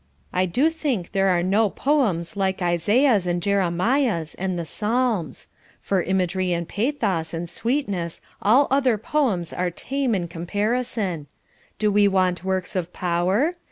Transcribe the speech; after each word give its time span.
I 0.33 0.47
do 0.47 0.71
think 0.71 1.11
there 1.11 1.29
are 1.29 1.43
no 1.43 1.69
poems 1.69 2.35
like 2.35 2.59
Isaiah's 2.59 3.27
and 3.27 3.39
Jeremiah's 3.39 4.33
and 4.33 4.57
the 4.57 4.65
Psalms. 4.65 5.47
For 5.79 6.01
imagery 6.01 6.53
and 6.53 6.67
pathos 6.67 7.35
and 7.35 7.47
sweetness 7.47 8.19
all 8.41 8.67
other 8.71 8.97
poems 8.97 9.53
are 9.53 9.69
tame 9.69 10.15
in 10.15 10.27
comparison. 10.27 11.27
Do 11.77 11.91
we 11.91 12.07
want 12.07 12.43
works 12.43 12.75
of 12.75 12.91
power? 12.91 13.53